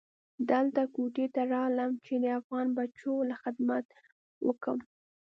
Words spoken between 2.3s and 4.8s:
افغان بچو له خدمت اوکم.